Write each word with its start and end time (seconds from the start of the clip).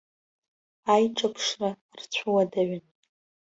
Аиҿаԥшра 0.93 1.69
рцәуадаҩын. 1.99 2.85